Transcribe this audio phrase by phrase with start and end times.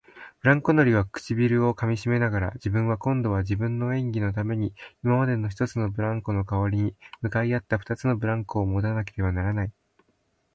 [0.41, 9.71] ブランコ乗りは唇をかみながら、自分は今度は自分の演技のために今までの一つのブランコのかわりに向かい合った二つのブランコをもたなければならない、